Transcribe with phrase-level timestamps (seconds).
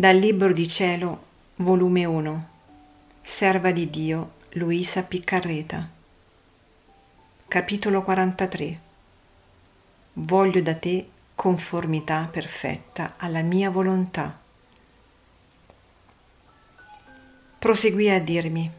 [0.00, 1.24] Dal Libro di Cielo,
[1.56, 2.48] volume 1,
[3.20, 5.86] Serva di Dio, Luisa Piccarreta.
[7.46, 8.80] Capitolo 43.
[10.14, 14.40] Voglio da te conformità perfetta alla mia volontà.
[17.58, 18.70] Proseguì a dirmi,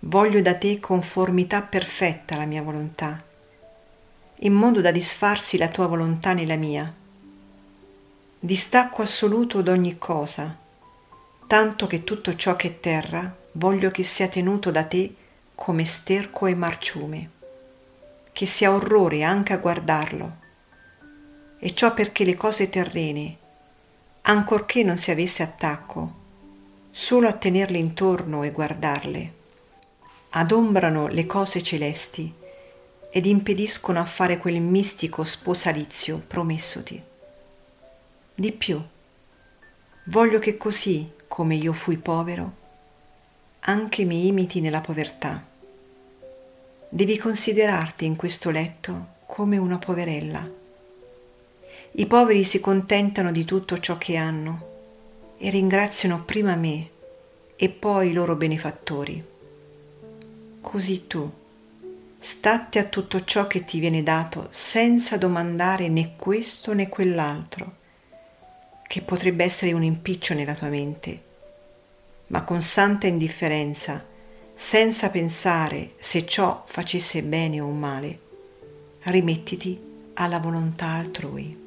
[0.00, 3.22] voglio da te conformità perfetta alla mia volontà,
[4.38, 6.92] in modo da disfarsi la tua volontà nella mia
[8.44, 10.54] distacco assoluto d'ogni cosa,
[11.46, 15.14] tanto che tutto ciò che è terra voglio che sia tenuto da te
[15.54, 17.30] come sterco e marciume,
[18.32, 20.32] che sia orrore anche a guardarlo.
[21.58, 23.36] E ciò perché le cose terrene,
[24.20, 26.12] ancorché non si avesse attacco,
[26.90, 29.32] solo a tenerle intorno e guardarle,
[30.28, 32.30] adombrano le cose celesti
[33.08, 37.12] ed impediscono a fare quel mistico sposalizio promessoti.
[38.36, 38.82] Di più,
[40.06, 42.52] voglio che così come io fui povero,
[43.60, 45.40] anche mi imiti nella povertà.
[46.88, 50.50] Devi considerarti in questo letto come una poverella.
[51.92, 54.66] I poveri si contentano di tutto ciò che hanno
[55.38, 56.88] e ringraziano prima me
[57.54, 59.24] e poi i loro benefattori.
[60.60, 61.30] Così tu,
[62.18, 67.82] state a tutto ciò che ti viene dato senza domandare né questo né quell'altro
[68.94, 71.20] che potrebbe essere un impiccio nella tua mente,
[72.28, 74.04] ma con santa indifferenza,
[74.54, 78.18] senza pensare se ciò facesse bene o male,
[79.00, 81.63] rimettiti alla volontà altrui.